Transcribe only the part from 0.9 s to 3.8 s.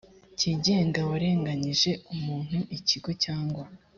warenganyije umuntu ikigo cyangwa